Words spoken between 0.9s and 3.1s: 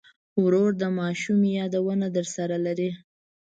ماشومۍ یادونه درسره لري.